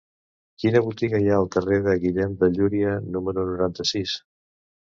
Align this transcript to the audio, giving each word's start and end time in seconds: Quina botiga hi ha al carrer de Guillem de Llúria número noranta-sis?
Quina 0.61 0.79
botiga 0.85 1.19
hi 1.23 1.29
ha 1.31 1.35
al 1.41 1.45
carrer 1.57 1.77
de 1.89 1.95
Guillem 2.05 2.35
de 2.41 2.51
Llúria 2.57 2.97
número 3.13 3.47
noranta-sis? 3.53 4.19